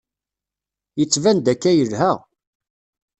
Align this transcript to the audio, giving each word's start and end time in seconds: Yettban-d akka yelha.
Yettban-d 0.99 1.45
akka 1.53 1.71
yelha. 1.77 2.11